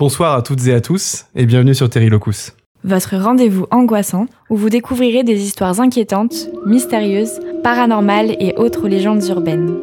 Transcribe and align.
Bonsoir 0.00 0.34
à 0.34 0.40
toutes 0.40 0.66
et 0.66 0.72
à 0.72 0.80
tous 0.80 1.26
et 1.34 1.44
bienvenue 1.44 1.74
sur 1.74 1.90
Terry 1.90 2.08
Locus. 2.08 2.54
Votre 2.84 3.18
rendez-vous 3.18 3.66
angoissant 3.70 4.24
où 4.48 4.56
vous 4.56 4.70
découvrirez 4.70 5.24
des 5.24 5.42
histoires 5.42 5.78
inquiétantes, 5.78 6.48
mystérieuses, 6.64 7.38
paranormales 7.62 8.34
et 8.40 8.54
autres 8.56 8.88
légendes 8.88 9.22
urbaines. 9.28 9.76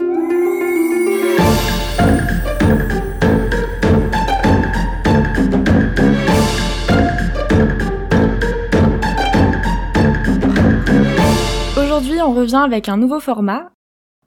Aujourd'hui, 11.78 12.20
on 12.24 12.34
revient 12.34 12.63
avec 12.65 12.90
un 12.90 12.97
nouveau 12.97 13.20
format, 13.20 13.70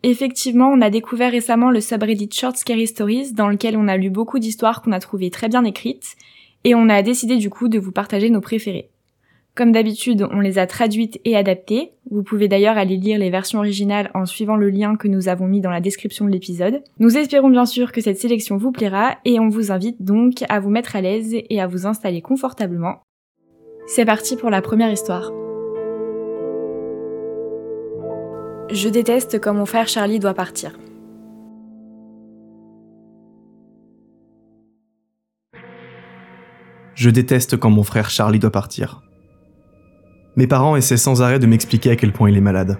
Effectivement, 0.02 0.68
on 0.68 0.80
a 0.80 0.88
découvert 0.88 1.30
récemment 1.30 1.70
le 1.70 1.80
subreddit 1.80 2.30
Short 2.32 2.56
Scary 2.56 2.86
Stories 2.86 3.32
dans 3.32 3.48
lequel 3.48 3.76
on 3.76 3.88
a 3.88 3.96
lu 3.96 4.08
beaucoup 4.08 4.38
d'histoires 4.38 4.80
qu'on 4.80 4.92
a 4.92 5.00
trouvées 5.00 5.30
très 5.30 5.48
bien 5.48 5.64
écrites 5.64 6.16
et 6.64 6.74
on 6.74 6.88
a 6.88 7.02
décidé 7.02 7.36
du 7.36 7.50
coup 7.50 7.68
de 7.68 7.78
vous 7.78 7.92
partager 7.92 8.30
nos 8.30 8.40
préférés. 8.40 8.88
Comme 9.54 9.72
d'habitude, 9.72 10.26
on 10.30 10.40
les 10.40 10.58
a 10.58 10.66
traduites 10.66 11.20
et 11.24 11.36
adaptées. 11.36 11.90
Vous 12.10 12.22
pouvez 12.22 12.48
d'ailleurs 12.48 12.78
aller 12.78 12.96
lire 12.96 13.18
les 13.18 13.30
versions 13.30 13.58
originales 13.58 14.10
en 14.14 14.24
suivant 14.24 14.56
le 14.56 14.70
lien 14.70 14.96
que 14.96 15.08
nous 15.08 15.28
avons 15.28 15.46
mis 15.46 15.60
dans 15.60 15.70
la 15.70 15.80
description 15.80 16.24
de 16.24 16.30
l'épisode. 16.30 16.82
Nous 16.98 17.18
espérons 17.18 17.50
bien 17.50 17.66
sûr 17.66 17.92
que 17.92 18.00
cette 18.00 18.18
sélection 18.18 18.56
vous 18.56 18.72
plaira 18.72 19.18
et 19.24 19.38
on 19.38 19.48
vous 19.48 19.70
invite 19.70 20.02
donc 20.02 20.44
à 20.48 20.60
vous 20.60 20.70
mettre 20.70 20.96
à 20.96 21.02
l'aise 21.02 21.34
et 21.34 21.60
à 21.60 21.66
vous 21.66 21.86
installer 21.86 22.22
confortablement. 22.22 23.02
C'est 23.86 24.06
parti 24.06 24.36
pour 24.36 24.50
la 24.50 24.62
première 24.62 24.92
histoire. 24.92 25.30
Je 28.72 28.88
déteste 28.88 29.40
quand 29.40 29.52
mon 29.52 29.66
frère 29.66 29.88
Charlie 29.88 30.20
doit 30.20 30.34
partir. 30.34 30.78
Je 36.94 37.10
déteste 37.10 37.56
quand 37.56 37.70
mon 37.70 37.82
frère 37.82 38.10
Charlie 38.10 38.38
doit 38.38 38.52
partir. 38.52 39.02
Mes 40.36 40.46
parents 40.46 40.76
essaient 40.76 40.96
sans 40.96 41.20
arrêt 41.20 41.40
de 41.40 41.46
m'expliquer 41.46 41.90
à 41.90 41.96
quel 41.96 42.12
point 42.12 42.30
il 42.30 42.36
est 42.36 42.40
malade. 42.40 42.78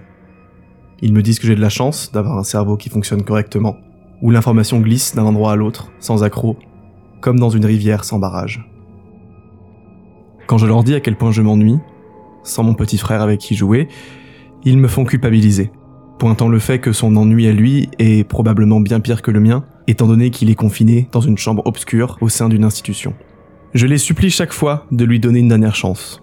Ils 1.03 1.13
me 1.13 1.23
disent 1.23 1.41
que 1.41 1.49
j'ai 1.49 1.57
de 1.57 1.61
la 1.61 1.69
chance 1.69 2.13
d'avoir 2.13 2.39
un 2.39 2.45
cerveau 2.45 2.77
qui 2.77 2.89
fonctionne 2.89 3.25
correctement, 3.25 3.77
où 4.23 4.31
l'information 4.31 4.79
glisse 4.79 5.17
d'un 5.17 5.25
endroit 5.25 5.51
à 5.53 5.57
l'autre, 5.57 5.91
sans 5.99 6.23
accroc, 6.23 6.57
comme 7.21 7.41
dans 7.41 7.51
une 7.51 7.67
rivière 7.67 8.05
sans 8.05 8.21
barrage. 8.21 8.65
Quand 10.47 10.59
je 10.59 10.67
leur 10.67 10.85
dis 10.85 10.95
à 10.95 11.01
quel 11.01 11.17
point 11.17 11.33
je 11.33 11.43
m'ennuie, 11.43 11.79
sans 12.45 12.63
mon 12.63 12.75
petit 12.75 12.99
frère 12.99 13.23
avec 13.23 13.41
qui 13.41 13.57
jouer, 13.57 13.89
ils 14.63 14.79
me 14.79 14.87
font 14.87 15.05
culpabiliser 15.05 15.73
pointant 16.21 16.51
le 16.51 16.59
fait 16.59 16.81
que 16.81 16.93
son 16.93 17.17
ennui 17.17 17.49
à 17.49 17.53
lui 17.53 17.89
est 17.99 18.29
probablement 18.29 18.79
bien 18.79 19.01
pire 19.01 19.23
que 19.23 19.31
le 19.31 19.41
mien, 19.41 19.65
étant 19.87 20.07
donné 20.07 20.31
qu'il 20.31 20.51
est 20.51 20.55
confiné 20.55 21.09
dans 21.13 21.23
une 21.23 21.39
chambre 21.39 21.63
obscure 21.65 22.19
au 22.21 22.29
sein 22.29 22.51
d'une 22.51 22.63
institution. 22.63 23.15
Je 23.73 23.87
les 23.87 23.97
supplie 23.97 24.29
chaque 24.29 24.53
fois 24.53 24.87
de 24.93 25.07
lui 25.07 25.19
donner 25.19 25.39
une 25.39 25.49
dernière 25.49 25.75
chance. 25.75 26.23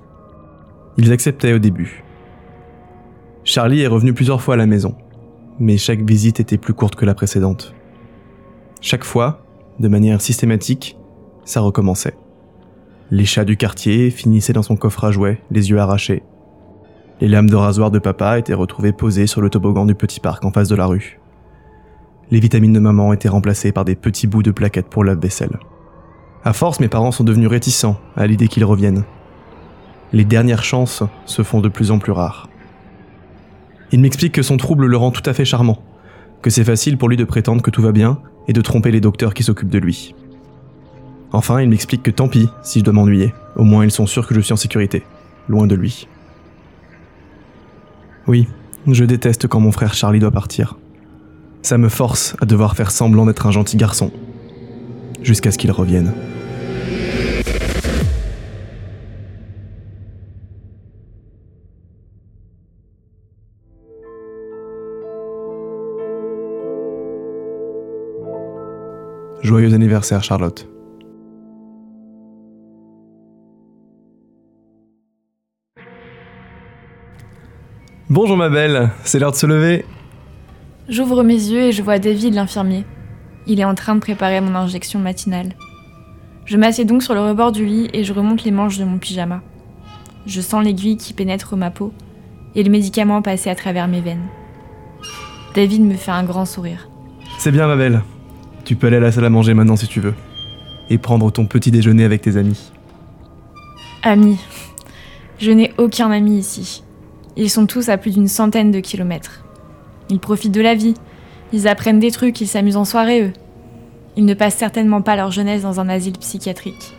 Ils 0.97 1.11
acceptaient 1.11 1.53
au 1.53 1.57
début. 1.57 2.03
Charlie 3.43 3.81
est 3.81 3.87
revenu 3.87 4.13
plusieurs 4.13 4.39
fois 4.39 4.53
à 4.53 4.57
la 4.57 4.67
maison, 4.67 4.93
mais 5.59 5.77
chaque 5.77 6.07
visite 6.07 6.39
était 6.39 6.59
plus 6.59 6.75
courte 6.75 6.95
que 6.95 7.05
la 7.05 7.15
précédente. 7.15 7.73
Chaque 8.81 9.03
fois, 9.03 9.43
de 9.79 9.87
manière 9.87 10.21
systématique, 10.21 10.95
ça 11.43 11.61
recommençait. 11.61 12.15
Les 13.09 13.25
chats 13.25 13.45
du 13.45 13.57
quartier 13.57 14.11
finissaient 14.11 14.53
dans 14.53 14.61
son 14.61 14.75
coffre 14.75 15.05
à 15.05 15.11
jouets, 15.11 15.41
les 15.49 15.71
yeux 15.71 15.79
arrachés, 15.79 16.21
les 17.19 17.27
lames 17.27 17.49
de 17.49 17.55
rasoir 17.55 17.89
de 17.89 17.99
papa 17.99 18.37
étaient 18.37 18.53
retrouvées 18.53 18.91
posées 18.91 19.27
sur 19.27 19.41
le 19.41 19.49
toboggan 19.49 19.85
du 19.85 19.95
petit 19.95 20.19
parc 20.19 20.45
en 20.45 20.51
face 20.51 20.69
de 20.69 20.75
la 20.75 20.85
rue. 20.85 21.19
Les 22.29 22.39
vitamines 22.39 22.73
de 22.73 22.79
maman 22.79 23.13
étaient 23.13 23.29
remplacées 23.29 23.71
par 23.71 23.85
des 23.85 23.95
petits 23.95 24.27
bouts 24.27 24.43
de 24.43 24.51
plaquettes 24.51 24.89
pour 24.89 25.03
lave-vaisselle. 25.03 25.57
À 26.43 26.53
force, 26.53 26.79
mes 26.79 26.89
parents 26.89 27.11
sont 27.11 27.23
devenus 27.23 27.49
réticents 27.49 27.99
à 28.15 28.27
l'idée 28.27 28.47
qu'ils 28.47 28.65
reviennent. 28.65 29.03
Les 30.13 30.25
dernières 30.25 30.63
chances 30.63 31.03
se 31.25 31.41
font 31.41 31.59
de 31.59 31.69
plus 31.69 31.89
en 31.89 31.99
plus 31.99 32.11
rares. 32.11 32.49
Il 33.91 34.01
m'explique 34.01 34.33
que 34.33 34.43
son 34.43 34.57
trouble 34.57 34.85
le 34.85 34.97
rend 34.97 35.11
tout 35.11 35.27
à 35.27 35.33
fait 35.33 35.45
charmant, 35.45 35.81
que 36.41 36.49
c'est 36.49 36.63
facile 36.63 36.97
pour 36.97 37.09
lui 37.09 37.17
de 37.17 37.23
prétendre 37.23 37.61
que 37.61 37.71
tout 37.71 37.81
va 37.81 37.91
bien 37.91 38.19
et 38.47 38.53
de 38.53 38.61
tromper 38.61 38.91
les 38.91 39.01
docteurs 39.01 39.33
qui 39.33 39.43
s'occupent 39.43 39.69
de 39.69 39.79
lui. 39.79 40.13
Enfin, 41.31 41.61
il 41.61 41.69
m'explique 41.69 42.03
que 42.03 42.11
tant 42.11 42.27
pis 42.27 42.49
si 42.63 42.79
je 42.79 42.83
dois 42.83 42.93
m'ennuyer, 42.93 43.33
au 43.55 43.63
moins 43.63 43.83
ils 43.83 43.91
sont 43.91 44.05
sûrs 44.05 44.27
que 44.27 44.35
je 44.35 44.41
suis 44.41 44.53
en 44.53 44.57
sécurité, 44.57 45.03
loin 45.49 45.67
de 45.67 45.75
lui. 45.75 46.07
Oui, 48.27 48.45
je 48.85 49.05
déteste 49.05 49.47
quand 49.47 49.61
mon 49.61 49.71
frère 49.71 49.93
Charlie 49.93 50.19
doit 50.19 50.31
partir. 50.31 50.77
Ça 51.61 51.77
me 51.77 51.87
force 51.87 52.35
à 52.41 52.45
devoir 52.45 52.75
faire 52.75 52.91
semblant 52.91 53.25
d'être 53.25 53.47
un 53.47 53.51
gentil 53.51 53.77
garçon. 53.77 54.11
Jusqu'à 55.23 55.51
ce 55.51 55.57
qu'il 55.57 55.71
revienne. 55.71 56.13
Joyeux 69.41 69.73
anniversaire 69.73 70.21
Charlotte. 70.21 70.67
Bonjour 78.09 78.37
ma 78.37 78.47
belle, 78.47 78.89
c'est 79.03 79.19
l'heure 79.19 79.33
de 79.33 79.35
se 79.35 79.45
lever. 79.45 79.83
J'ouvre 80.87 81.23
mes 81.23 81.33
yeux 81.33 81.63
et 81.63 81.71
je 81.73 81.83
vois 81.83 81.99
David 81.99 82.35
l'infirmier. 82.35 82.85
Il 83.47 83.59
est 83.59 83.65
en 83.65 83.75
train 83.75 83.95
de 83.95 83.99
préparer 83.99 84.39
mon 84.39 84.55
injection 84.55 84.97
matinale. 84.97 85.55
Je 86.45 86.55
m'assieds 86.55 86.85
donc 86.85 87.03
sur 87.03 87.13
le 87.13 87.19
rebord 87.19 87.51
du 87.51 87.65
lit 87.65 87.89
et 87.91 88.05
je 88.05 88.13
remonte 88.13 88.45
les 88.45 88.51
manches 88.51 88.77
de 88.77 88.85
mon 88.85 88.97
pyjama. 88.97 89.41
Je 90.25 90.39
sens 90.39 90.63
l'aiguille 90.63 90.95
qui 90.95 91.11
pénètre 91.11 91.57
ma 91.57 91.69
peau 91.69 91.91
et 92.55 92.63
le 92.63 92.71
médicament 92.71 93.21
passer 93.21 93.49
à 93.49 93.55
travers 93.55 93.89
mes 93.89 93.99
veines. 93.99 94.27
David 95.53 95.81
me 95.81 95.95
fait 95.95 96.11
un 96.11 96.23
grand 96.23 96.45
sourire. 96.45 96.87
C'est 97.39 97.51
bien 97.51 97.67
ma 97.67 97.75
belle. 97.75 98.03
Tu 98.63 98.77
peux 98.77 98.87
aller 98.87 98.97
à 98.97 99.01
la 99.01 99.11
salle 99.11 99.25
à 99.25 99.29
manger 99.29 99.53
maintenant 99.53 99.75
si 99.75 99.87
tu 99.87 99.99
veux. 99.99 100.13
Et 100.89 100.97
prendre 100.97 101.29
ton 101.29 101.45
petit 101.45 101.71
déjeuner 101.71 102.05
avec 102.05 102.21
tes 102.21 102.37
amis. 102.37 102.71
Amis. 104.01 104.39
Je 105.39 105.51
n'ai 105.51 105.73
aucun 105.77 106.09
ami 106.09 106.39
ici. 106.39 106.83
Ils 107.39 107.51
sont 107.51 107.67
tous 107.67 107.89
à 107.89 107.97
plus 107.97 108.15
d'une 108.15 108.27
centaine 108.27 108.71
de 108.71 108.79
kilomètres. 108.79 109.45
Ils 110.09 110.19
profitent 110.19 110.53
de 110.53 110.61
la 110.61 110.73
vie. 110.73 110.95
Ils 111.53 111.67
apprennent 111.67 111.99
des 111.99 112.09
trucs, 112.09 112.41
ils 112.41 112.47
s'amusent 112.47 112.77
en 112.77 112.83
soirée, 112.83 113.21
eux. 113.21 113.33
Ils 114.15 114.25
ne 114.25 114.33
passent 114.33 114.55
certainement 114.55 115.03
pas 115.03 115.15
leur 115.15 115.29
jeunesse 115.29 115.61
dans 115.61 115.79
un 115.79 115.87
asile 115.87 116.17
psychiatrique. 116.17 116.93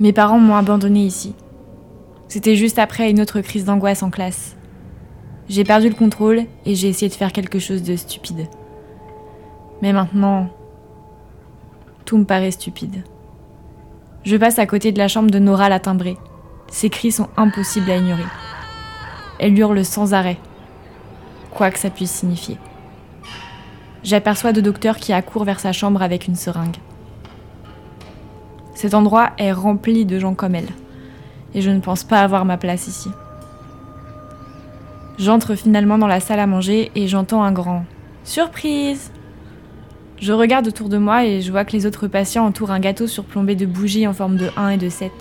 Mes 0.00 0.12
parents 0.12 0.38
m'ont 0.38 0.54
abandonné 0.54 1.00
ici. 1.00 1.34
C'était 2.28 2.56
juste 2.56 2.78
après 2.78 3.10
une 3.10 3.22
autre 3.22 3.40
crise 3.40 3.64
d'angoisse 3.64 4.02
en 4.02 4.10
classe. 4.10 4.54
J'ai 5.48 5.64
perdu 5.64 5.88
le 5.88 5.94
contrôle 5.94 6.42
et 6.66 6.74
j'ai 6.74 6.88
essayé 6.88 7.08
de 7.08 7.14
faire 7.14 7.32
quelque 7.32 7.58
chose 7.58 7.82
de 7.82 7.96
stupide. 7.96 8.48
Mais 9.80 9.94
maintenant, 9.94 10.50
tout 12.04 12.18
me 12.18 12.24
paraît 12.24 12.50
stupide. 12.50 13.02
Je 14.24 14.36
passe 14.36 14.58
à 14.58 14.66
côté 14.66 14.92
de 14.92 14.98
la 14.98 15.08
chambre 15.08 15.30
de 15.30 15.38
Nora 15.38 15.70
la 15.70 15.80
timbrée. 15.80 16.18
Ses 16.68 16.90
cris 16.90 17.12
sont 17.12 17.28
impossibles 17.36 17.90
à 17.90 17.96
ignorer. 17.96 18.24
Elle 19.38 19.58
hurle 19.58 19.84
sans 19.84 20.14
arrêt, 20.14 20.38
quoi 21.50 21.70
que 21.70 21.78
ça 21.78 21.90
puisse 21.90 22.12
signifier. 22.12 22.58
J'aperçois 24.02 24.52
deux 24.52 24.62
docteurs 24.62 24.98
qui 24.98 25.12
accourent 25.12 25.44
vers 25.44 25.60
sa 25.60 25.72
chambre 25.72 26.02
avec 26.02 26.28
une 26.28 26.36
seringue. 26.36 26.76
Cet 28.74 28.94
endroit 28.94 29.32
est 29.38 29.52
rempli 29.52 30.04
de 30.04 30.18
gens 30.18 30.34
comme 30.34 30.54
elle, 30.54 30.68
et 31.54 31.62
je 31.62 31.70
ne 31.70 31.80
pense 31.80 32.04
pas 32.04 32.20
avoir 32.20 32.44
ma 32.44 32.56
place 32.56 32.86
ici. 32.86 33.10
J'entre 35.18 35.54
finalement 35.54 35.96
dans 35.96 36.08
la 36.08 36.20
salle 36.20 36.40
à 36.40 36.46
manger 36.46 36.90
et 36.94 37.06
j'entends 37.06 37.44
un 37.44 37.52
grand 37.52 37.84
Surprise 38.24 39.12
Je 40.20 40.32
regarde 40.32 40.66
autour 40.66 40.88
de 40.88 40.98
moi 40.98 41.24
et 41.24 41.40
je 41.40 41.52
vois 41.52 41.64
que 41.64 41.72
les 41.72 41.86
autres 41.86 42.08
patients 42.08 42.44
entourent 42.44 42.72
un 42.72 42.80
gâteau 42.80 43.06
surplombé 43.06 43.54
de 43.54 43.64
bougies 43.64 44.08
en 44.08 44.12
forme 44.12 44.36
de 44.36 44.50
1 44.56 44.70
et 44.70 44.76
de 44.76 44.88
7. 44.88 45.12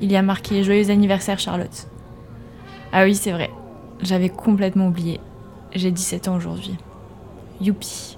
Il 0.00 0.12
y 0.12 0.16
a 0.16 0.22
marqué 0.22 0.62
Joyeux 0.62 0.90
anniversaire 0.90 1.40
Charlotte. 1.40 1.88
Ah 2.96 3.02
oui, 3.02 3.16
c'est 3.16 3.32
vrai. 3.32 3.50
J'avais 4.02 4.28
complètement 4.28 4.86
oublié. 4.86 5.18
J'ai 5.74 5.90
17 5.90 6.28
ans 6.28 6.36
aujourd'hui. 6.36 6.76
Youpi. 7.60 8.16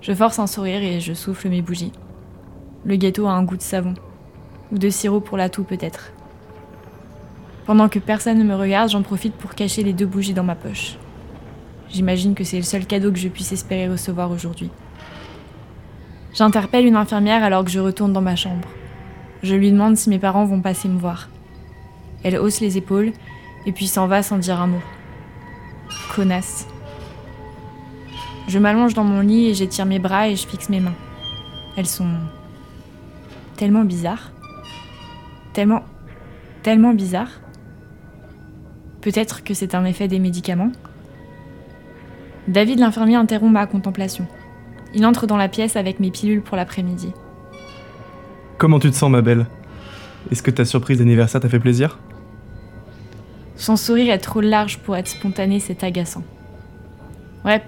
Je 0.00 0.12
force 0.14 0.38
un 0.38 0.46
sourire 0.46 0.84
et 0.84 1.00
je 1.00 1.14
souffle 1.14 1.48
mes 1.48 1.62
bougies. 1.62 1.90
Le 2.84 2.94
gâteau 2.94 3.26
a 3.26 3.32
un 3.32 3.42
goût 3.42 3.56
de 3.56 3.62
savon. 3.62 3.94
Ou 4.70 4.78
de 4.78 4.88
sirop 4.88 5.18
pour 5.18 5.36
la 5.36 5.48
toux 5.48 5.64
peut-être. 5.64 6.12
Pendant 7.66 7.88
que 7.88 7.98
personne 7.98 8.38
ne 8.38 8.44
me 8.44 8.54
regarde, 8.54 8.90
j'en 8.90 9.02
profite 9.02 9.34
pour 9.34 9.56
cacher 9.56 9.82
les 9.82 9.92
deux 9.92 10.06
bougies 10.06 10.32
dans 10.32 10.44
ma 10.44 10.54
poche. 10.54 10.96
J'imagine 11.88 12.36
que 12.36 12.44
c'est 12.44 12.58
le 12.58 12.62
seul 12.62 12.86
cadeau 12.86 13.10
que 13.10 13.18
je 13.18 13.28
puisse 13.28 13.50
espérer 13.50 13.88
recevoir 13.88 14.30
aujourd'hui. 14.30 14.70
J'interpelle 16.34 16.86
une 16.86 16.94
infirmière 16.94 17.42
alors 17.42 17.64
que 17.64 17.70
je 17.72 17.80
retourne 17.80 18.12
dans 18.12 18.22
ma 18.22 18.36
chambre. 18.36 18.68
Je 19.42 19.56
lui 19.56 19.72
demande 19.72 19.96
si 19.96 20.08
mes 20.08 20.20
parents 20.20 20.44
vont 20.44 20.60
passer 20.60 20.86
me 20.86 21.00
voir. 21.00 21.30
Elle 22.22 22.38
hausse 22.38 22.60
les 22.60 22.78
épaules 22.78 23.12
et 23.66 23.72
puis 23.72 23.86
s'en 23.86 24.06
va 24.06 24.22
sans 24.22 24.38
dire 24.38 24.60
un 24.60 24.66
mot. 24.66 24.82
Connasse. 26.14 26.66
Je 28.48 28.58
m'allonge 28.58 28.94
dans 28.94 29.04
mon 29.04 29.20
lit 29.20 29.48
et 29.48 29.54
j'étire 29.54 29.86
mes 29.86 29.98
bras 29.98 30.28
et 30.28 30.36
je 30.36 30.46
fixe 30.46 30.68
mes 30.68 30.80
mains. 30.80 30.94
Elles 31.76 31.86
sont 31.86 32.08
tellement 33.56 33.84
bizarre. 33.84 34.30
Tellement, 35.52 35.84
tellement 36.62 36.92
bizarre. 36.92 37.28
Peut-être 39.00 39.44
que 39.44 39.54
c'est 39.54 39.74
un 39.74 39.84
effet 39.84 40.08
des 40.08 40.18
médicaments. 40.18 40.72
David 42.48 42.78
l'infirmier 42.78 43.16
interrompt 43.16 43.52
ma 43.52 43.66
contemplation. 43.66 44.26
Il 44.94 45.06
entre 45.06 45.26
dans 45.26 45.36
la 45.36 45.48
pièce 45.48 45.76
avec 45.76 45.98
mes 45.98 46.10
pilules 46.10 46.42
pour 46.42 46.56
l'après-midi. 46.56 47.12
Comment 48.58 48.78
tu 48.78 48.90
te 48.90 48.96
sens, 48.96 49.10
ma 49.10 49.22
belle? 49.22 49.46
Est-ce 50.30 50.42
que 50.42 50.50
ta 50.50 50.64
surprise 50.64 50.98
d'anniversaire 50.98 51.40
t'a 51.40 51.48
fait 51.48 51.58
plaisir? 51.58 51.98
Son 53.56 53.76
sourire 53.76 54.12
est 54.12 54.18
trop 54.18 54.40
large 54.40 54.78
pour 54.78 54.96
être 54.96 55.08
spontané, 55.08 55.60
c'est 55.60 55.84
agaçant. 55.84 56.22
Ouais, 57.44 57.62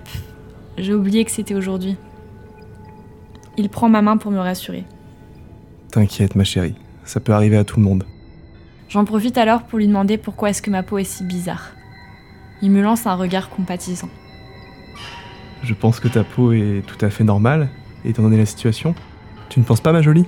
j'ai 0.79 0.95
oublié 0.95 1.25
que 1.25 1.31
c'était 1.31 1.55
aujourd'hui. 1.55 1.97
Il 3.57 3.69
prend 3.69 3.89
ma 3.89 4.03
main 4.03 4.17
pour 4.17 4.31
me 4.31 4.39
rassurer. 4.39 4.85
T'inquiète, 5.91 6.35
ma 6.35 6.45
chérie, 6.45 6.75
ça 7.05 7.21
peut 7.21 7.33
arriver 7.33 7.57
à 7.57 7.65
tout 7.65 7.79
le 7.79 7.85
monde. 7.85 8.05
J'en 8.89 9.05
profite 9.05 9.39
alors 9.39 9.63
pour 9.63 9.79
lui 9.79 9.87
demander 9.87 10.19
pourquoi 10.19 10.51
est-ce 10.51 10.63
que 10.63 10.71
ma 10.71 10.83
peau 10.83 10.99
est 10.99 11.05
si 11.05 11.25
bizarre. 11.25 11.73
Il 12.63 12.71
me 12.71 12.83
lance 12.83 13.07
un 13.07 13.15
regard 13.15 13.49
compatissant. 13.49 14.09
Je 15.63 15.75
pense 15.75 16.01
que 16.01 16.09
ta 16.09 16.25
peau 16.25 16.53
est 16.53 16.83
tout 16.87 17.03
à 17.05 17.11
fait 17.11 17.25
normale, 17.25 17.69
étant 18.05 18.23
donné 18.23 18.37
la 18.37 18.47
situation. 18.47 18.95
Tu 19.49 19.61
ne 19.61 19.65
penses 19.65 19.81
pas, 19.81 19.93
ma 19.93 20.03
jolie? 20.03 20.27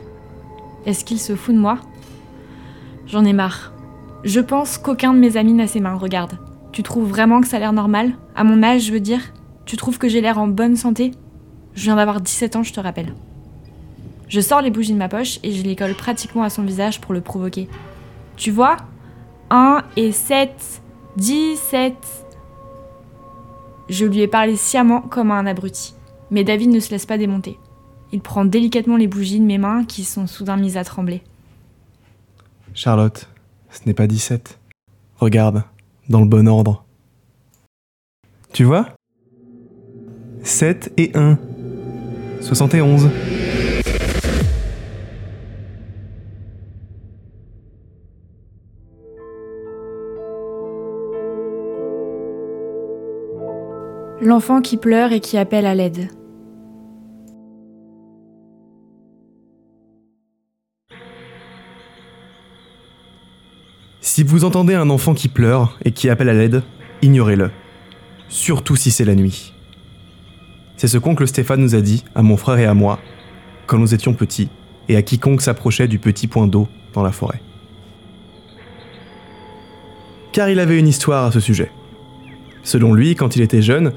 Est-ce 0.87 1.05
qu'il 1.05 1.19
se 1.19 1.37
fout 1.37 1.55
de 1.55 1.61
moi? 1.61 1.79
J'en 3.07 3.25
ai 3.25 3.33
marre. 3.33 3.73
Je 4.25 4.41
pense 4.41 4.79
qu'aucun 4.79 5.15
de 5.15 5.19
mes 5.19 5.37
amis 5.37 5.53
n'a 5.53 5.67
ses 5.67 5.81
mains, 5.81 5.95
regarde. 5.95 6.39
Tu 6.73 6.83
trouves 6.83 7.09
vraiment 7.09 7.41
que 7.41 7.47
ça 7.47 7.57
a 7.57 7.61
l'air 7.61 7.73
normal? 7.73 8.13
À 8.35 8.45
mon 8.45 8.63
âge, 8.63 8.83
je 8.83 8.93
veux 8.93 9.01
dire 9.01 9.33
Tu 9.65 9.77
trouves 9.77 9.99
que 9.99 10.09
j'ai 10.09 10.21
l'air 10.21 10.39
en 10.39 10.49
bonne 10.49 10.77
santé? 10.77 11.13
Je 11.75 11.85
viens 11.85 11.97
d'avoir 11.97 12.21
17 12.21 12.57
ans, 12.57 12.63
je 12.63 12.73
te 12.73 12.81
rappelle. 12.81 13.15
Je 14.29 14.41
sors 14.41 14.61
les 14.61 14.71
bougies 14.71 14.93
de 14.93 14.99
ma 14.99 15.09
poche 15.09 15.39
et 15.43 15.53
je 15.53 15.63
les 15.63 15.77
colle 15.77 15.95
pratiquement 15.95 16.43
à 16.43 16.51
son 16.51 16.63
visage 16.63 17.01
pour 17.01 17.15
le 17.15 17.21
provoquer. 17.21 17.69
Tu 18.37 18.51
vois? 18.51 18.77
1 19.51 19.85
et 19.97 20.13
7, 20.13 20.83
17. 21.17 21.95
Je 23.89 24.05
lui 24.05 24.21
ai 24.21 24.29
parlé 24.29 24.57
sciemment 24.57 25.01
comme 25.01 25.31
à 25.31 25.35
un 25.35 25.47
abruti. 25.47 25.95
Mais 26.31 26.45
David 26.45 26.71
ne 26.71 26.81
se 26.81 26.91
laisse 26.91 27.07
pas 27.07 27.17
démonter. 27.17 27.59
Il 28.13 28.21
prend 28.21 28.45
délicatement 28.45 28.97
les 28.97 29.07
bougies 29.07 29.41
de 29.41 29.45
mes 29.45 29.59
mains 29.59 29.85
qui 29.85 30.05
sont 30.05 30.27
soudain 30.27 30.57
mises 30.57 30.77
à 30.77 30.85
trembler. 30.85 31.23
Charlotte, 32.75 33.29
ce 33.71 33.81
n'est 33.87 33.95
pas 33.95 34.07
17. 34.07 34.59
Regarde, 35.17 35.65
dans 36.09 36.21
le 36.21 36.27
bon 36.27 36.49
ordre. 36.49 36.85
Tu 38.53 38.65
vois? 38.65 38.89
7 40.43 40.93
et 40.97 41.11
1. 41.15 41.39
71. 42.41 43.11
L'enfant 54.21 54.61
qui 54.61 54.77
pleure 54.77 55.13
et 55.13 55.21
qui 55.21 55.39
appelle 55.39 55.67
à 55.67 55.75
l'aide. 55.75 56.09
Si 64.19 64.25
vous 64.25 64.45
entendez 64.45 64.75
un 64.75 64.91
enfant 64.91 65.15
qui 65.15 65.29
pleure 65.29 65.79
et 65.85 65.93
qui 65.93 66.11
appelle 66.11 66.29
à 66.29 66.33
l'aide, 66.33 66.65
ignorez-le. 67.03 67.53
Surtout 68.29 68.75
si 68.75 68.91
c'est 68.91 69.05
la 69.05 69.15
nuit. 69.15 69.55
C'est 70.77 70.89
ce 70.89 70.99
qu'oncle 70.99 71.29
Stéphane 71.29 71.61
nous 71.61 71.77
a 71.77 71.81
dit, 71.81 72.03
à 72.17 72.23
mon 72.23 72.37
frère 72.37 72.59
et 72.59 72.65
à 72.65 72.75
moi, 72.75 72.99
quand 73.69 73.79
nous 73.79 73.95
étions 73.95 74.15
petits, 74.15 74.49
et 74.89 74.97
à 74.97 75.03
quiconque 75.03 75.41
s'approchait 75.41 75.87
du 75.87 76.01
petit 76.01 76.27
point 76.27 76.49
d'eau 76.49 76.67
dans 76.95 77.05
la 77.05 77.13
forêt. 77.13 77.41
Car 80.33 80.51
il 80.51 80.59
avait 80.59 80.81
une 80.81 80.89
histoire 80.89 81.27
à 81.27 81.31
ce 81.31 81.39
sujet. 81.39 81.71
Selon 82.65 82.95
lui, 82.95 83.15
quand 83.15 83.37
il 83.37 83.43
était 83.43 83.63
jeune, 83.63 83.93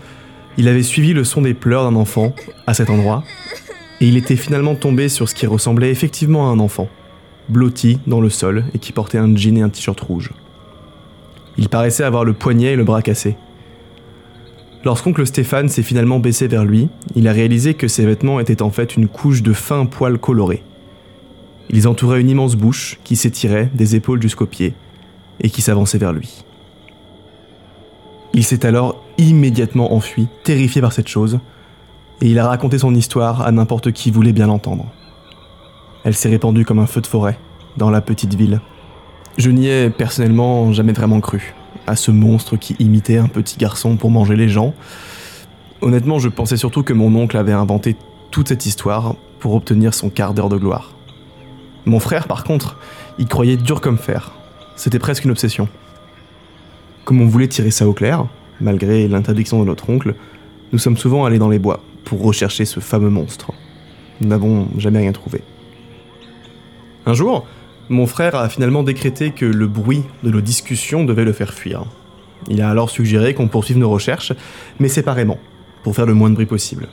il 0.56 0.68
avait 0.68 0.83
suivi 0.83 1.13
le 1.13 1.23
son 1.23 1.41
des 1.41 1.56
pleurs 1.56 1.89
d'un 1.89 1.95
enfant 1.95 2.35
à 2.68 2.75
cet 2.75 2.91
endroit, 2.91 3.23
et 4.01 4.07
il 4.07 4.18
était 4.18 4.35
finalement 4.35 4.75
tombé 4.75 5.09
sur 5.09 5.27
ce 5.27 5.33
qui 5.33 5.47
ressemblait 5.47 5.89
effectivement 5.89 6.47
à 6.47 6.51
un 6.51 6.59
enfant, 6.59 6.89
blotti 7.51 8.00
dans 8.07 8.21
le 8.21 8.30
sol 8.30 8.65
et 8.74 8.80
qui 8.80 8.92
portait 8.92 9.18
un 9.18 9.36
jean 9.36 9.57
et 9.57 9.62
un 9.62 9.69
t-shirt 9.69 10.00
rouge. 10.00 10.31
Il 11.57 11.69
paraissait 11.69 12.03
avoir 12.03 12.24
le 12.24 12.33
poignet 12.33 12.74
et 12.74 12.75
le 12.75 12.83
bras 12.83 13.01
cassés. 13.01 13.36
Lorsqu'oncle 14.83 15.27
Stéphane 15.27 15.69
s'est 15.69 15.83
finalement 15.83 16.19
baissé 16.19 16.48
vers 16.48 16.65
lui, 16.65 16.89
il 17.15 17.27
a 17.27 17.33
réalisé 17.33 17.75
que 17.75 17.88
ses 17.88 18.06
vêtements 18.06 18.39
étaient 18.39 18.63
en 18.63 18.71
fait 18.71 18.95
une 18.95 19.07
couche 19.07 19.44
de 19.44 19.53
fins 19.53 19.86
poils 19.86 20.18
colorés. 20.18 20.63
Ils 21.69 21.88
entouraient 21.88 22.21
une 22.21 22.30
immense 22.30 22.56
bouche 22.56 23.00
qui 23.03 23.15
s'étirait 23.15 23.69
des 23.74 23.95
épaules 23.95 24.21
jusqu'aux 24.21 24.47
pieds 24.47 24.74
et 25.39 25.50
qui 25.50 25.62
s'avançait 25.62 26.00
vers 26.00 26.13
lui. 26.13 26.44
Il 28.33 28.44
s'est 28.44 28.65
alors 28.65 29.04
immédiatement 29.18 29.94
enfui, 29.94 30.27
terrifié 30.44 30.81
par 30.81 30.94
cette 30.94 31.07
chose, 31.07 31.39
et 32.21 32.27
il 32.27 32.39
a 32.39 32.47
raconté 32.47 32.77
son 32.80 32.95
histoire 32.95 33.42
à 33.42 33.51
n'importe 33.51 33.92
qui 33.92 34.09
voulait 34.09 34.31
bien 34.31 34.47
l'entendre. 34.47 34.92
Elle 36.03 36.15
s'est 36.15 36.30
répandue 36.30 36.65
comme 36.65 36.80
un 36.80 36.88
feu 36.88 37.01
de 37.01 37.07
forêt 37.07 37.38
dans 37.77 37.89
la 37.89 38.01
petite 38.01 38.33
ville. 38.33 38.59
Je 39.38 39.50
n'y 39.50 39.68
ai 39.68 39.89
personnellement 39.89 40.74
jamais 40.74 40.94
vraiment 40.94 41.19
cru 41.19 41.53
à 41.88 41.95
ce 41.95 42.12
monstre 42.12 42.57
qui 42.57 42.75
imitait 42.80 43.18
un 43.18 43.27
petit 43.27 43.57
garçon 43.57 43.98
pour 43.98 44.12
manger 44.12 44.36
les 44.36 44.50
gens. 44.50 44.74
Honnêtement, 45.81 46.19
je 46.19 46.30
pensais 46.30 46.57
surtout 46.57 46.83
que 46.83 46.94
mon 46.94 47.13
oncle 47.15 47.38
avait 47.38 47.51
inventé 47.51 47.95
toute 48.31 48.48
cette 48.48 48.65
histoire 48.65 49.15
pour 49.39 49.56
obtenir 49.56 49.94
son 49.94 50.09
quart 50.09 50.33
d'heure 50.33 50.50
de 50.50 50.57
gloire. 50.57 50.95
Mon 51.86 52.00
frère, 52.00 52.27
par 52.27 52.44
contre, 52.44 52.77
y 53.18 53.25
croyait 53.25 53.57
dur 53.57 53.81
comme 53.81 53.97
fer. 53.97 54.31
C'était 54.75 55.00
presque 55.00 55.25
une 55.25 55.31
obsession. 55.31 55.68
Comme 57.06 57.21
on 57.21 57.25
voulait 57.25 57.47
tirer 57.47 57.71
ça 57.71 57.88
au 57.88 57.94
clair, 57.94 58.25
malgré 58.59 59.07
l'interdiction 59.07 59.59
de 59.59 59.65
notre 59.65 59.89
oncle, 59.89 60.15
nous 60.71 60.80
sommes 60.80 60.97
souvent 60.97 61.25
allés 61.25 61.39
dans 61.39 61.50
les 61.50 61.59
bois 61.59 61.81
pour 62.06 62.24
rechercher 62.24 62.65
ce 62.65 62.80
fameux 62.80 63.09
monstre. 63.09 63.51
Nous 64.21 64.27
n'avons 64.27 64.68
jamais 64.77 65.00
rien 65.00 65.12
trouvé. 65.12 65.42
Un 67.06 67.13
jour, 67.13 67.48
mon 67.89 68.07
frère 68.07 68.36
a 68.36 68.48
finalement 68.48 68.83
décrété 68.83 69.31
que 69.31 69.45
le 69.45 69.68
bruit 69.68 70.03
de 70.24 70.30
nos 70.30 70.42
discussions 70.42 71.03
devait 71.03 71.25
le 71.25 71.33
faire 71.33 71.53
fuir. 71.53 71.86
Il 72.48 72.62
a 72.62 72.69
alors 72.69 72.89
suggéré 72.89 73.33
qu'on 73.33 73.48
poursuive 73.48 73.77
nos 73.77 73.89
recherches, 73.89 74.33
mais 74.80 74.88
séparément, 74.88 75.39
pour 75.83 75.95
faire 75.95 76.06
le 76.06 76.13
moins 76.13 76.30
de 76.30 76.36
bruit 76.36 76.45
possible. 76.45 76.89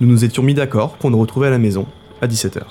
Nous 0.00 0.08
nous 0.08 0.24
étions 0.24 0.42
mis 0.42 0.54
d'accord 0.54 0.96
pour 0.96 1.10
nous 1.10 1.18
retrouver 1.18 1.48
à 1.48 1.50
la 1.50 1.58
maison 1.58 1.86
à 2.20 2.26
17h. 2.26 2.62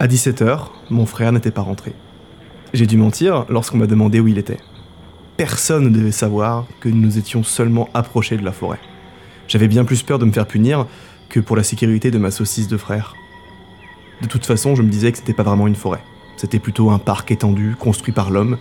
À 0.00 0.06
17h, 0.06 0.66
mon 0.90 1.06
frère 1.06 1.32
n'était 1.32 1.50
pas 1.50 1.62
rentré. 1.62 1.92
J'ai 2.74 2.86
dû 2.86 2.96
mentir 2.96 3.46
lorsqu'on 3.48 3.78
m'a 3.78 3.86
demandé 3.86 4.20
où 4.20 4.28
il 4.28 4.38
était. 4.38 4.60
Personne 5.36 5.84
ne 5.84 5.88
devait 5.88 6.12
savoir 6.12 6.66
que 6.80 6.88
nous 6.88 7.00
nous 7.00 7.18
étions 7.18 7.42
seulement 7.42 7.88
approchés 7.94 8.36
de 8.36 8.44
la 8.44 8.52
forêt. 8.52 8.80
J'avais 9.46 9.68
bien 9.68 9.84
plus 9.84 10.02
peur 10.02 10.18
de 10.18 10.24
me 10.24 10.32
faire 10.32 10.46
punir 10.46 10.86
que 11.28 11.40
pour 11.40 11.56
la 11.56 11.62
sécurité 11.62 12.10
de 12.10 12.18
ma 12.18 12.30
saucisse 12.30 12.68
de 12.68 12.76
frère. 12.76 13.14
De 14.22 14.26
toute 14.26 14.46
façon, 14.46 14.74
je 14.74 14.82
me 14.82 14.88
disais 14.88 15.12
que 15.12 15.18
c'était 15.18 15.32
pas 15.32 15.42
vraiment 15.42 15.66
une 15.66 15.74
forêt. 15.74 16.02
C'était 16.36 16.58
plutôt 16.58 16.90
un 16.90 16.98
parc 16.98 17.30
étendu, 17.30 17.76
construit 17.78 18.12
par 18.12 18.30
l'homme, 18.30 18.58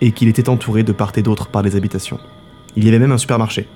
et 0.00 0.12
qu'il 0.12 0.28
était 0.28 0.48
entouré 0.48 0.82
de 0.82 0.92
part 0.92 1.12
et 1.16 1.22
d'autre 1.22 1.48
par 1.48 1.62
des 1.62 1.76
habitations. 1.76 2.18
Il 2.76 2.84
y 2.84 2.88
avait 2.88 2.98
même 2.98 3.12
un 3.12 3.18
supermarché. 3.18 3.66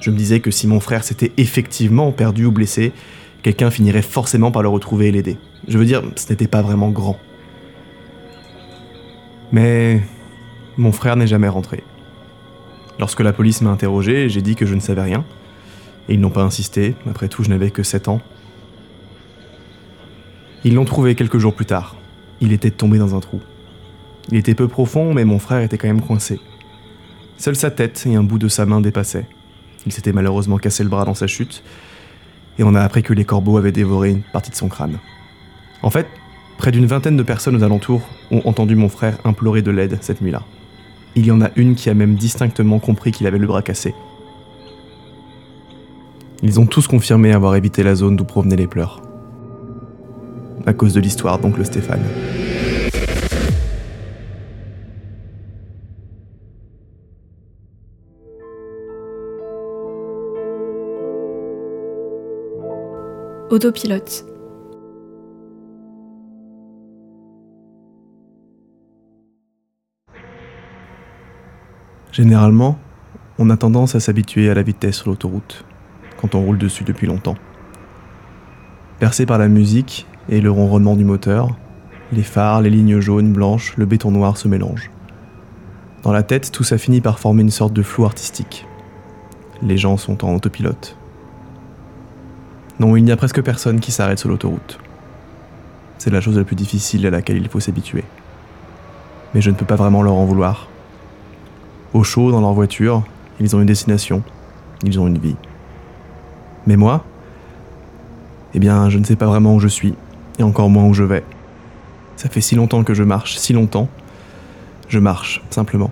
Je 0.00 0.10
me 0.10 0.16
disais 0.16 0.40
que 0.40 0.50
si 0.50 0.66
mon 0.66 0.80
frère 0.80 1.04
s'était 1.04 1.32
effectivement 1.36 2.12
perdu 2.12 2.46
ou 2.46 2.52
blessé, 2.52 2.92
quelqu'un 3.42 3.70
finirait 3.70 4.02
forcément 4.02 4.50
par 4.50 4.62
le 4.62 4.68
retrouver 4.68 5.08
et 5.08 5.12
l'aider. 5.12 5.38
Je 5.68 5.78
veux 5.78 5.84
dire, 5.84 6.02
ce 6.16 6.28
n'était 6.30 6.48
pas 6.48 6.62
vraiment 6.62 6.90
grand. 6.90 7.18
Mais 9.52 10.02
mon 10.76 10.92
frère 10.92 11.16
n'est 11.16 11.26
jamais 11.26 11.48
rentré. 11.48 11.84
Lorsque 12.98 13.20
la 13.20 13.32
police 13.32 13.60
m'a 13.60 13.70
interrogé, 13.70 14.28
j'ai 14.28 14.42
dit 14.42 14.56
que 14.56 14.66
je 14.66 14.74
ne 14.74 14.80
savais 14.80 15.02
rien. 15.02 15.24
Et 16.08 16.14
ils 16.14 16.20
n'ont 16.20 16.30
pas 16.30 16.42
insisté, 16.42 16.94
après 17.08 17.28
tout 17.28 17.42
je 17.42 17.48
n'avais 17.48 17.70
que 17.70 17.82
7 17.82 18.08
ans. 18.08 18.20
Ils 20.64 20.74
l'ont 20.74 20.84
trouvé 20.84 21.14
quelques 21.14 21.38
jours 21.38 21.54
plus 21.54 21.66
tard. 21.66 21.96
Il 22.40 22.52
était 22.52 22.70
tombé 22.70 22.98
dans 22.98 23.14
un 23.14 23.20
trou. 23.20 23.40
Il 24.30 24.38
était 24.38 24.54
peu 24.54 24.68
profond, 24.68 25.12
mais 25.12 25.24
mon 25.24 25.38
frère 25.38 25.60
était 25.60 25.78
quand 25.78 25.88
même 25.88 26.00
coincé. 26.00 26.40
Seule 27.36 27.56
sa 27.56 27.70
tête 27.70 28.04
et 28.06 28.14
un 28.14 28.22
bout 28.22 28.38
de 28.38 28.48
sa 28.48 28.64
main 28.64 28.80
dépassaient. 28.80 29.26
Il 29.86 29.92
s'était 29.92 30.12
malheureusement 30.12 30.58
cassé 30.58 30.82
le 30.82 30.88
bras 30.88 31.04
dans 31.04 31.14
sa 31.14 31.26
chute, 31.26 31.62
et 32.58 32.62
on 32.62 32.74
a 32.74 32.80
appris 32.80 33.02
que 33.02 33.12
les 33.12 33.24
corbeaux 33.24 33.58
avaient 33.58 33.72
dévoré 33.72 34.10
une 34.10 34.22
partie 34.22 34.50
de 34.50 34.56
son 34.56 34.68
crâne. 34.68 34.98
En 35.82 35.90
fait, 35.90 36.06
Près 36.58 36.70
d'une 36.70 36.86
vingtaine 36.86 37.16
de 37.16 37.22
personnes 37.22 37.56
aux 37.56 37.62
alentours 37.62 38.02
ont 38.30 38.42
entendu 38.44 38.76
mon 38.76 38.88
frère 38.88 39.18
implorer 39.24 39.62
de 39.62 39.70
l'aide 39.70 39.98
cette 40.00 40.20
nuit-là. 40.20 40.42
Il 41.14 41.26
y 41.26 41.30
en 41.30 41.40
a 41.40 41.50
une 41.56 41.74
qui 41.74 41.90
a 41.90 41.94
même 41.94 42.14
distinctement 42.14 42.78
compris 42.78 43.12
qu'il 43.12 43.26
avait 43.26 43.38
le 43.38 43.46
bras 43.46 43.62
cassé. 43.62 43.94
Ils 46.46 46.60
ont 46.60 46.66
tous 46.66 46.86
confirmé 46.86 47.32
avoir 47.32 47.56
évité 47.56 47.82
la 47.82 47.94
zone 47.94 48.16
d'où 48.16 48.24
provenaient 48.26 48.54
les 48.54 48.66
pleurs. 48.66 49.00
À 50.66 50.74
cause 50.74 50.92
de 50.92 51.00
l'histoire 51.00 51.38
d'oncle 51.38 51.64
Stéphane. 51.64 52.02
Autopilote. 63.48 64.26
Généralement, 72.12 72.78
on 73.38 73.48
a 73.48 73.56
tendance 73.56 73.94
à 73.94 74.00
s'habituer 74.00 74.50
à 74.50 74.54
la 74.54 74.62
vitesse 74.62 74.96
sur 74.96 75.08
l'autoroute, 75.08 75.64
quand 76.24 76.38
on 76.38 76.42
roule 76.42 76.56
dessus 76.56 76.84
depuis 76.84 77.06
longtemps. 77.06 77.34
Percé 78.98 79.26
par 79.26 79.36
la 79.36 79.46
musique 79.46 80.06
et 80.30 80.40
le 80.40 80.50
ronronnement 80.50 80.96
du 80.96 81.04
moteur, 81.04 81.54
les 82.12 82.22
phares, 82.22 82.62
les 82.62 82.70
lignes 82.70 82.98
jaunes, 82.98 83.30
blanches, 83.30 83.74
le 83.76 83.84
béton 83.84 84.10
noir 84.10 84.38
se 84.38 84.48
mélangent. 84.48 84.90
Dans 86.02 86.12
la 86.12 86.22
tête, 86.22 86.50
tout 86.50 86.64
ça 86.64 86.78
finit 86.78 87.02
par 87.02 87.18
former 87.18 87.42
une 87.42 87.50
sorte 87.50 87.74
de 87.74 87.82
flou 87.82 88.06
artistique. 88.06 88.66
Les 89.60 89.76
gens 89.76 89.98
sont 89.98 90.24
en 90.24 90.34
autopilote. 90.34 90.96
Non, 92.80 92.96
il 92.96 93.04
n'y 93.04 93.12
a 93.12 93.18
presque 93.18 93.42
personne 93.42 93.78
qui 93.78 93.92
s'arrête 93.92 94.18
sur 94.18 94.30
l'autoroute. 94.30 94.78
C'est 95.98 96.10
la 96.10 96.22
chose 96.22 96.38
la 96.38 96.44
plus 96.44 96.56
difficile 96.56 97.06
à 97.06 97.10
laquelle 97.10 97.36
il 97.36 97.50
faut 97.50 97.60
s'habituer. 97.60 98.04
Mais 99.34 99.42
je 99.42 99.50
ne 99.50 99.56
peux 99.56 99.66
pas 99.66 99.76
vraiment 99.76 100.02
leur 100.02 100.14
en 100.14 100.24
vouloir. 100.24 100.68
Au 101.92 102.02
chaud, 102.02 102.30
dans 102.30 102.40
leur 102.40 102.54
voiture, 102.54 103.02
ils 103.40 103.54
ont 103.54 103.60
une 103.60 103.66
destination, 103.66 104.22
ils 104.84 104.98
ont 104.98 105.06
une 105.06 105.18
vie. 105.18 105.36
Mais 106.66 106.76
moi, 106.76 107.04
eh 108.54 108.58
bien, 108.58 108.88
je 108.88 108.98
ne 108.98 109.04
sais 109.04 109.16
pas 109.16 109.26
vraiment 109.26 109.54
où 109.54 109.60
je 109.60 109.68
suis, 109.68 109.94
et 110.38 110.42
encore 110.42 110.70
moins 110.70 110.84
où 110.84 110.94
je 110.94 111.04
vais. 111.04 111.24
Ça 112.16 112.28
fait 112.28 112.40
si 112.40 112.54
longtemps 112.54 112.84
que 112.84 112.94
je 112.94 113.02
marche, 113.02 113.36
si 113.36 113.52
longtemps. 113.52 113.88
Je 114.88 114.98
marche, 114.98 115.42
simplement, 115.50 115.90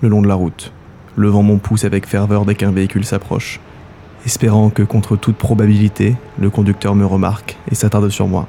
le 0.00 0.08
long 0.08 0.22
de 0.22 0.28
la 0.28 0.34
route, 0.34 0.72
levant 1.16 1.42
mon 1.42 1.58
pouce 1.58 1.84
avec 1.84 2.06
ferveur 2.06 2.44
dès 2.44 2.54
qu'un 2.54 2.70
véhicule 2.70 3.04
s'approche, 3.04 3.60
espérant 4.26 4.70
que 4.70 4.82
contre 4.82 5.16
toute 5.16 5.36
probabilité, 5.36 6.16
le 6.38 6.50
conducteur 6.50 6.94
me 6.94 7.06
remarque 7.06 7.56
et 7.70 7.74
s'attarde 7.74 8.08
sur 8.10 8.28
moi. 8.28 8.46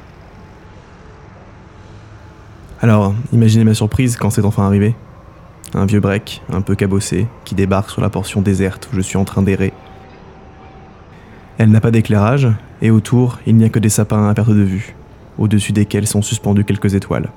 Alors, 2.81 3.13
imaginez 3.31 3.63
ma 3.63 3.73
surprise 3.73 4.17
quand 4.17 4.29
c'est 4.29 4.43
enfin 4.43 4.65
arrivé. 4.65 4.93
Un 5.73 5.85
vieux 5.85 6.01
break, 6.01 6.41
un 6.51 6.61
peu 6.61 6.75
cabossé, 6.75 7.27
qui 7.45 7.55
débarque 7.55 7.89
sur 7.89 8.01
la 8.01 8.09
portion 8.09 8.41
déserte 8.41 8.89
où 8.91 8.95
je 8.95 9.01
suis 9.01 9.17
en 9.17 9.23
train 9.23 9.41
d'errer. 9.41 9.71
Elle 11.57 11.69
n'a 11.69 11.81
pas 11.81 11.91
d'éclairage, 11.91 12.47
et 12.81 12.89
autour, 12.89 13.39
il 13.45 13.55
n'y 13.55 13.65
a 13.65 13.69
que 13.69 13.79
des 13.79 13.89
sapins 13.89 14.27
à 14.27 14.33
perte 14.33 14.49
de 14.49 14.63
vue, 14.63 14.95
au-dessus 15.37 15.71
desquels 15.71 16.07
sont 16.07 16.21
suspendues 16.21 16.65
quelques 16.65 16.95
étoiles. 16.95 17.29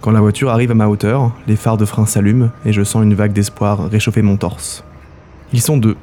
Quand 0.00 0.10
la 0.10 0.20
voiture 0.20 0.48
arrive 0.48 0.70
à 0.70 0.74
ma 0.74 0.88
hauteur, 0.88 1.30
les 1.46 1.56
phares 1.56 1.76
de 1.76 1.84
frein 1.84 2.06
s'allument 2.06 2.50
et 2.64 2.72
je 2.72 2.82
sens 2.82 3.04
une 3.04 3.14
vague 3.14 3.34
d'espoir 3.34 3.90
réchauffer 3.90 4.22
mon 4.22 4.38
torse. 4.38 4.82
Ils 5.52 5.60
sont 5.60 5.76
deux. 5.76 5.96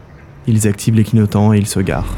Ils 0.45 0.67
activent 0.67 0.93
les 0.93 1.03
clignotants 1.03 1.51
et 1.51 1.57
ils 1.57 1.65
se 1.65 1.79
garent. 1.79 2.15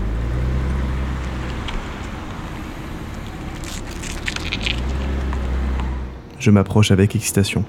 Je 6.38 6.52
m'approche 6.52 6.92
avec 6.92 7.16
excitation. 7.16 7.64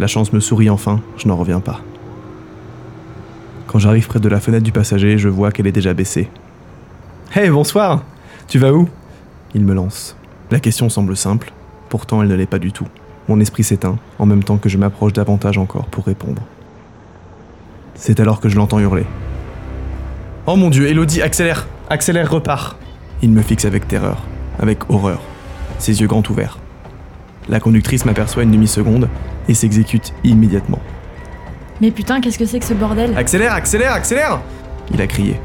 La 0.00 0.08
chance 0.08 0.32
me 0.32 0.40
sourit 0.40 0.68
enfin, 0.68 1.00
je 1.16 1.28
n'en 1.28 1.36
reviens 1.36 1.60
pas. 1.60 1.80
Quand 3.78 3.82
j'arrive 3.82 4.08
près 4.08 4.18
de 4.18 4.28
la 4.28 4.40
fenêtre 4.40 4.64
du 4.64 4.72
passager, 4.72 5.18
je 5.18 5.28
vois 5.28 5.52
qu'elle 5.52 5.68
est 5.68 5.72
déjà 5.72 5.94
baissée. 5.94 6.28
Hey, 7.32 7.48
bonsoir 7.48 8.02
Tu 8.48 8.58
vas 8.58 8.72
où? 8.72 8.88
Il 9.54 9.64
me 9.64 9.72
lance. 9.72 10.16
La 10.50 10.58
question 10.58 10.88
semble 10.88 11.16
simple, 11.16 11.52
pourtant 11.88 12.20
elle 12.20 12.26
ne 12.26 12.34
l'est 12.34 12.46
pas 12.46 12.58
du 12.58 12.72
tout. 12.72 12.88
Mon 13.28 13.38
esprit 13.38 13.62
s'éteint, 13.62 13.96
en 14.18 14.26
même 14.26 14.42
temps 14.42 14.56
que 14.56 14.68
je 14.68 14.78
m'approche 14.78 15.12
davantage 15.12 15.58
encore 15.58 15.86
pour 15.86 16.06
répondre. 16.06 16.42
C'est 17.94 18.18
alors 18.18 18.40
que 18.40 18.48
je 18.48 18.56
l'entends 18.56 18.80
hurler. 18.80 19.06
Oh 20.46 20.56
mon 20.56 20.70
dieu, 20.70 20.88
Elodie, 20.88 21.22
accélère 21.22 21.68
Accélère, 21.88 22.32
repart 22.32 22.76
Il 23.22 23.30
me 23.30 23.42
fixe 23.42 23.64
avec 23.64 23.86
terreur, 23.86 24.24
avec 24.58 24.90
horreur, 24.90 25.20
ses 25.78 26.00
yeux 26.00 26.08
grands 26.08 26.24
ouverts. 26.28 26.58
La 27.48 27.60
conductrice 27.60 28.06
m'aperçoit 28.06 28.42
une 28.42 28.50
demi-seconde 28.50 29.08
et 29.46 29.54
s'exécute 29.54 30.14
immédiatement. 30.24 30.80
Mais 31.80 31.90
putain, 31.90 32.20
qu'est-ce 32.20 32.38
que 32.38 32.46
c'est 32.46 32.58
que 32.58 32.64
ce 32.64 32.74
bordel? 32.74 33.16
Accélère, 33.16 33.52
accélère, 33.52 33.92
accélère 33.92 34.40
Il 34.92 35.00
a 35.00 35.06
crié. 35.06 35.40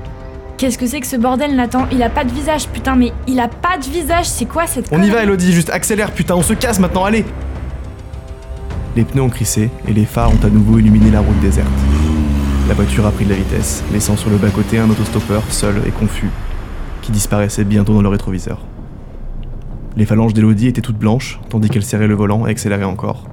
Qu'est-ce 0.58 0.78
que 0.78 0.88
c'est 0.88 1.00
que 1.00 1.08
ce 1.08 1.16
bordel, 1.16 1.56
Nathan? 1.56 1.88
Il 1.92 2.02
a 2.02 2.10
pas 2.10 2.24
de 2.24 2.32
visage, 2.32 2.68
putain, 2.70 2.96
mais 2.96 3.12
il 3.28 3.40
a 3.40 3.48
pas 3.48 3.78
de 3.78 3.86
visage, 3.86 4.28
c'est 4.28 4.46
quoi 4.46 4.66
cette 4.66 4.88
On 4.92 5.02
y 5.02 5.10
va, 5.10 5.24
Elodie, 5.24 5.52
juste 5.52 5.70
accélère, 5.70 6.12
putain, 6.12 6.36
on 6.36 6.42
se 6.42 6.54
casse 6.54 6.80
maintenant, 6.80 7.06
allez 7.06 7.26
Les 8.96 9.04
pneus 9.04 9.22
ont 9.22 9.30
crissé 9.30 9.70
et 9.88 9.94
les 9.94 10.06
phares 10.06 10.32
ont 10.32 10.46
à 10.46 10.50
nouveau 10.50 10.80
illuminé 10.80 11.12
la 11.12 11.20
route 11.20 11.40
déserte. 11.40 11.68
La 12.68 12.74
voiture 12.76 13.06
a 13.06 13.12
pris 13.12 13.26
de 13.26 13.32
la 13.32 13.36
vitesse, 13.36 13.84
laissant 13.92 14.16
sur 14.16 14.30
le 14.30 14.38
bas-côté 14.38 14.80
un 14.80 14.90
autostoppeur 14.90 15.44
seul 15.50 15.82
et 15.86 15.92
confus, 15.92 16.30
qui 17.02 17.12
disparaissait 17.12 17.66
bientôt 17.66 17.94
dans 17.94 18.02
le 18.02 18.10
rétroviseur. 18.10 18.62
Les 19.98 20.06
phalanges 20.06 20.34
d'Elodie 20.34 20.68
étaient 20.68 20.82
toutes 20.82 20.98
blanches, 20.98 21.40
tandis 21.50 21.70
qu'elle 21.70 21.84
serrait 21.84 22.08
le 22.08 22.16
volant 22.16 22.48
et 22.48 22.52
accélérait 22.52 22.86
encore, 22.86 23.28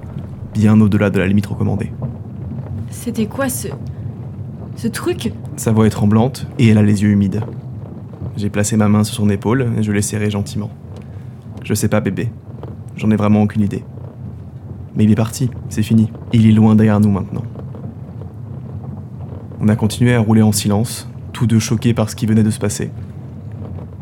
bien 0.53 0.79
au-delà 0.81 1.09
de 1.09 1.19
la 1.19 1.27
limite 1.27 1.45
recommandée. 1.45 1.91
C'était 2.91 3.25
quoi 3.25 3.49
ce. 3.49 3.69
ce 4.75 4.87
truc? 4.87 5.33
Sa 5.55 5.71
voix 5.71 5.87
est 5.87 5.91
tremblante 5.91 6.45
et 6.59 6.67
elle 6.67 6.77
a 6.77 6.83
les 6.83 7.01
yeux 7.01 7.09
humides. 7.09 7.41
J'ai 8.37 8.49
placé 8.49 8.77
ma 8.77 8.87
main 8.87 9.03
sur 9.03 9.15
son 9.15 9.29
épaule 9.29 9.67
et 9.77 9.83
je 9.83 9.91
l'ai 9.91 10.01
serré 10.01 10.29
gentiment. 10.29 10.69
Je 11.63 11.73
sais 11.73 11.87
pas, 11.87 12.01
bébé. 12.01 12.29
J'en 12.97 13.09
ai 13.09 13.15
vraiment 13.15 13.41
aucune 13.41 13.61
idée. 13.63 13.83
Mais 14.95 15.05
il 15.05 15.11
est 15.11 15.15
parti, 15.15 15.49
c'est 15.69 15.83
fini. 15.83 16.11
Il 16.33 16.47
est 16.47 16.51
loin 16.51 16.75
derrière 16.75 16.99
nous 16.99 17.11
maintenant. 17.11 17.43
On 19.61 19.67
a 19.69 19.75
continué 19.75 20.13
à 20.13 20.19
rouler 20.19 20.41
en 20.41 20.51
silence, 20.51 21.09
tous 21.33 21.47
deux 21.47 21.59
choqués 21.59 21.93
par 21.93 22.09
ce 22.09 22.15
qui 22.15 22.25
venait 22.25 22.43
de 22.43 22.49
se 22.49 22.59
passer. 22.59 22.91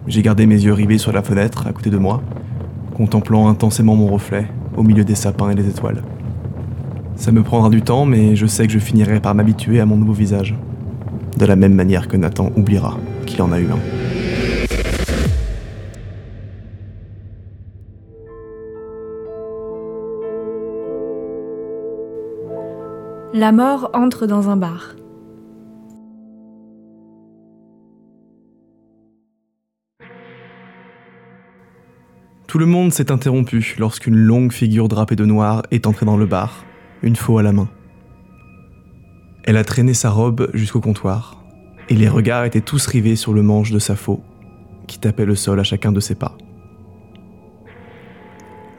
J'ai 0.07 0.23
gardé 0.23 0.47
mes 0.47 0.61
yeux 0.61 0.73
rivés 0.73 0.97
sur 0.97 1.11
la 1.11 1.21
fenêtre 1.21 1.67
à 1.67 1.73
côté 1.73 1.91
de 1.91 1.97
moi, 1.97 2.23
contemplant 2.95 3.47
intensément 3.47 3.95
mon 3.95 4.07
reflet 4.07 4.47
au 4.75 4.83
milieu 4.83 5.03
des 5.03 5.15
sapins 5.15 5.51
et 5.51 5.55
des 5.55 5.69
étoiles. 5.69 6.01
Ça 7.19 7.33
me 7.33 7.43
prendra 7.43 7.69
du 7.69 7.81
temps, 7.81 8.05
mais 8.05 8.37
je 8.37 8.45
sais 8.45 8.65
que 8.65 8.71
je 8.71 8.79
finirai 8.79 9.19
par 9.19 9.35
m'habituer 9.35 9.81
à 9.81 9.85
mon 9.85 9.97
nouveau 9.97 10.13
visage. 10.13 10.55
De 11.37 11.45
la 11.45 11.57
même 11.57 11.73
manière 11.73 12.07
que 12.07 12.15
Nathan 12.15 12.49
oubliera 12.55 12.97
qu'il 13.25 13.41
en 13.41 13.51
a 13.51 13.59
eu 13.59 13.67
un. 13.67 13.79
La 23.33 23.51
mort 23.51 23.91
entre 23.93 24.25
dans 24.25 24.49
un 24.49 24.55
bar. 24.55 24.95
Tout 32.47 32.57
le 32.57 32.65
monde 32.65 32.93
s'est 32.93 33.11
interrompu 33.11 33.75
lorsqu'une 33.77 34.15
longue 34.15 34.53
figure 34.53 34.87
drapée 34.87 35.17
de 35.17 35.25
noir 35.25 35.63
est 35.69 35.85
entrée 35.85 36.05
dans 36.05 36.17
le 36.17 36.25
bar, 36.25 36.65
une 37.03 37.15
faux 37.15 37.37
à 37.37 37.43
la 37.43 37.51
main. 37.51 37.69
Elle 39.43 39.57
a 39.57 39.63
traîné 39.63 39.93
sa 39.93 40.09
robe 40.09 40.49
jusqu'au 40.53 40.81
comptoir, 40.81 41.43
et 41.89 41.95
les 41.95 42.09
regards 42.09 42.45
étaient 42.45 42.61
tous 42.61 42.85
rivés 42.87 43.15
sur 43.15 43.33
le 43.33 43.41
manche 43.41 43.71
de 43.71 43.79
sa 43.79 43.95
faux, 43.95 44.21
qui 44.87 44.99
tapait 44.99 45.25
le 45.25 45.35
sol 45.35 45.59
à 45.59 45.63
chacun 45.63 45.91
de 45.91 45.99
ses 45.99 46.15
pas. 46.15 46.37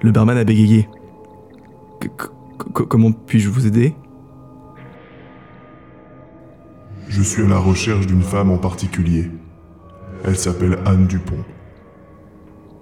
Le 0.02 0.12
barman 0.12 0.36
a 0.38 0.44
bégayé. 0.44 0.88
C- 2.02 2.10
Comment 2.74 3.12
puis-je 3.12 3.48
vous 3.48 3.66
aider? 3.66 3.94
Je 7.08 7.22
suis 7.22 7.42
à 7.42 7.48
la 7.48 7.58
recherche 7.58 8.06
d'une 8.06 8.22
femme 8.22 8.50
en 8.50 8.58
particulier. 8.58 9.30
Elle 10.24 10.36
s'appelle 10.36 10.78
Anne 10.86 11.06
Dupont. 11.06 11.42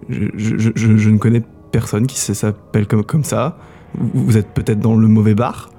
je, 0.08 0.26
je- 0.36 0.58
je- 0.58 0.70
je- 0.74 0.96
je 0.96 1.10
ne 1.10 1.18
connais 1.18 1.42
personne 1.70 2.06
qui 2.06 2.18
s'appelle 2.18 2.86
comme, 2.86 3.04
comme 3.04 3.24
ça. 3.24 3.58
Vous 3.96 4.36
êtes 4.36 4.48
peut-être 4.48 4.80
dans 4.80 4.94
le 4.96 5.08
mauvais 5.08 5.34
bar 5.34 5.70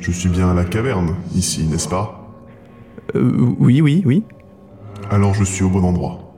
Je 0.00 0.10
suis 0.12 0.28
bien 0.28 0.50
à 0.50 0.54
la 0.54 0.64
caverne, 0.64 1.14
ici, 1.34 1.64
n'est-ce 1.64 1.88
pas 1.88 2.28
Euh, 3.14 3.32
Oui, 3.58 3.80
oui, 3.80 4.02
oui. 4.04 4.22
Alors 5.10 5.34
je 5.34 5.44
suis 5.44 5.64
au 5.64 5.68
bon 5.68 5.84
endroit. 5.84 6.34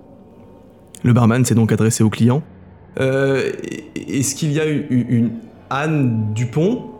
Le 1.03 1.13
barman 1.13 1.45
s'est 1.45 1.55
donc 1.55 1.73
adressé 1.73 2.03
au 2.05 2.11
client. 2.11 2.43
Euh, 3.01 3.53
Est-ce 3.95 4.35
qu'il 4.35 4.53
y 4.53 4.61
a 4.61 4.67
une, 4.67 4.87
une 4.91 5.31
Anne 5.71 6.33
Dupont? 6.35 6.91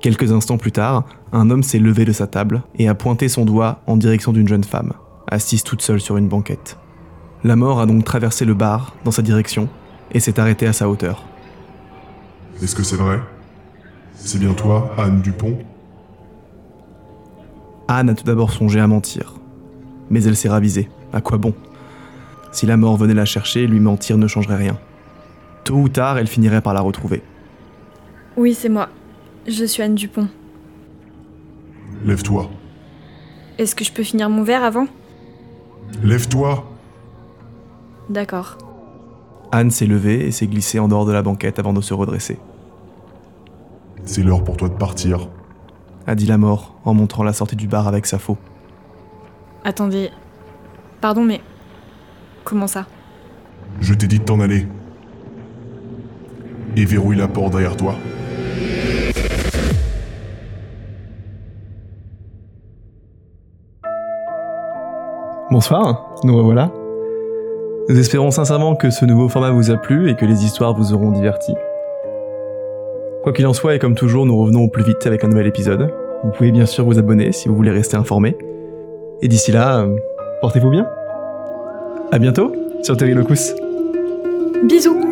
Quelques 0.00 0.32
instants 0.32 0.58
plus 0.58 0.72
tard, 0.72 1.04
un 1.32 1.50
homme 1.50 1.62
s'est 1.62 1.78
levé 1.78 2.04
de 2.04 2.12
sa 2.12 2.26
table 2.26 2.62
et 2.78 2.88
a 2.88 2.94
pointé 2.94 3.28
son 3.28 3.44
doigt 3.44 3.80
en 3.86 3.96
direction 3.96 4.32
d'une 4.32 4.48
jeune 4.48 4.64
femme, 4.64 4.92
assise 5.30 5.62
toute 5.62 5.80
seule 5.82 6.00
sur 6.00 6.16
une 6.16 6.28
banquette. 6.28 6.78
La 7.42 7.56
mort 7.56 7.80
a 7.80 7.86
donc 7.86 8.04
traversé 8.04 8.44
le 8.44 8.54
bar 8.54 8.94
dans 9.04 9.10
sa 9.10 9.22
direction 9.22 9.68
et 10.12 10.20
s'est 10.20 10.38
arrêtée 10.40 10.66
à 10.66 10.72
sa 10.72 10.88
hauteur. 10.88 11.24
Est-ce 12.64 12.74
que 12.74 12.82
c'est 12.82 12.96
vrai? 12.96 13.20
C'est 14.14 14.38
bien 14.38 14.54
toi, 14.54 14.94
Anne 14.96 15.20
Dupont? 15.20 15.58
Anne 17.88 18.08
a 18.08 18.14
tout 18.14 18.24
d'abord 18.24 18.52
songé 18.52 18.80
à 18.80 18.86
mentir. 18.86 19.34
Mais 20.08 20.24
elle 20.24 20.34
s'est 20.34 20.48
ravisée. 20.48 20.88
À 21.12 21.20
quoi 21.20 21.36
bon? 21.36 21.52
Si 22.52 22.64
la 22.64 22.78
mort 22.78 22.96
venait 22.96 23.12
la 23.12 23.26
chercher, 23.26 23.66
lui 23.66 23.80
mentir 23.80 24.16
ne 24.16 24.26
changerait 24.26 24.56
rien. 24.56 24.78
Tôt 25.64 25.74
ou 25.74 25.90
tard, 25.90 26.16
elle 26.16 26.26
finirait 26.26 26.62
par 26.62 26.72
la 26.72 26.80
retrouver. 26.80 27.22
Oui, 28.38 28.54
c'est 28.54 28.70
moi. 28.70 28.88
Je 29.46 29.66
suis 29.66 29.82
Anne 29.82 29.94
Dupont. 29.94 30.28
Lève-toi. 32.06 32.48
Est-ce 33.58 33.74
que 33.74 33.84
je 33.84 33.92
peux 33.92 34.02
finir 34.02 34.30
mon 34.30 34.42
verre 34.42 34.64
avant? 34.64 34.86
Lève-toi 36.02 36.64
D'accord. 38.08 38.56
Anne 39.52 39.70
s'est 39.70 39.86
levée 39.86 40.26
et 40.26 40.30
s'est 40.30 40.46
glissée 40.46 40.78
en 40.78 40.88
dehors 40.88 41.04
de 41.04 41.12
la 41.12 41.22
banquette 41.22 41.58
avant 41.58 41.74
de 41.74 41.80
se 41.82 41.92
redresser, 41.92 42.38
C'est 44.04 44.22
l'heure 44.22 44.44
pour 44.44 44.56
toi 44.56 44.68
de 44.68 44.74
partir. 44.74 45.28
a 46.06 46.14
dit 46.14 46.26
la 46.26 46.36
mort 46.36 46.74
en 46.84 46.92
montrant 46.92 47.22
la 47.22 47.32
sortie 47.32 47.56
du 47.56 47.66
bar 47.66 47.88
avec 47.88 48.06
sa 48.06 48.18
faux. 48.18 48.36
Attendez. 49.64 50.10
Pardon, 51.00 51.24
mais. 51.24 51.40
Comment 52.44 52.66
ça? 52.66 52.86
Je 53.80 53.94
t'ai 53.94 54.06
dit 54.06 54.18
de 54.18 54.24
t'en 54.24 54.40
aller. 54.40 54.66
Et 56.76 56.84
verrouille 56.84 57.16
la 57.16 57.28
porte 57.28 57.52
derrière 57.52 57.76
toi. 57.76 57.94
Bonsoir, 65.50 66.10
nous 66.24 66.36
revoilà. 66.36 66.70
Nous 67.88 67.98
espérons 67.98 68.30
sincèrement 68.30 68.76
que 68.76 68.90
ce 68.90 69.04
nouveau 69.04 69.28
format 69.28 69.50
vous 69.50 69.70
a 69.70 69.76
plu 69.76 70.10
et 70.10 70.16
que 70.16 70.26
les 70.26 70.44
histoires 70.44 70.74
vous 70.74 70.92
auront 70.92 71.12
diverti. 71.12 71.52
Quoi 73.24 73.32
qu'il 73.32 73.46
en 73.46 73.54
soit, 73.54 73.74
et 73.74 73.78
comme 73.78 73.94
toujours, 73.94 74.26
nous 74.26 74.36
revenons 74.36 74.64
au 74.64 74.68
plus 74.68 74.84
vite 74.84 75.06
avec 75.06 75.24
un 75.24 75.28
nouvel 75.28 75.46
épisode. 75.46 75.90
Vous 76.24 76.30
pouvez 76.30 76.52
bien 76.52 76.66
sûr 76.66 76.84
vous 76.84 76.98
abonner 76.98 77.32
si 77.32 77.48
vous 77.48 77.56
voulez 77.56 77.70
rester 77.70 77.96
informé. 77.96 78.36
Et 79.22 79.28
d'ici 79.28 79.50
là, 79.50 79.80
euh, 79.80 79.96
portez-vous 80.42 80.68
bien. 80.68 80.86
À 82.12 82.18
bientôt 82.18 82.52
sur 82.82 82.98
Terry 82.98 83.14
Locus. 83.14 83.54
Bisous 84.68 85.03